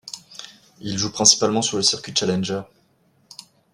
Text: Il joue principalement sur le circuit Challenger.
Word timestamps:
Il 0.79 0.97
joue 0.97 1.11
principalement 1.11 1.61
sur 1.61 1.77
le 1.77 1.83
circuit 1.83 2.15
Challenger. 2.15 2.63